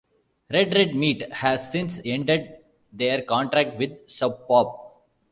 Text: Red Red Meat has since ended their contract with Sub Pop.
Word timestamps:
Red 0.51 0.73
Red 0.73 0.95
Meat 0.95 1.31
has 1.31 1.71
since 1.71 2.01
ended 2.03 2.53
their 2.91 3.21
contract 3.21 3.77
with 3.77 4.09
Sub 4.09 4.47
Pop. 4.47 5.05